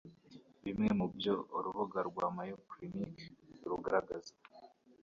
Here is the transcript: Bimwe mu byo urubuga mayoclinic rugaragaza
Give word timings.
Bimwe 0.63 0.89
mu 0.99 1.05
byo 1.15 1.33
urubuga 1.57 2.03
mayoclinic 2.37 3.15
rugaragaza 3.69 4.33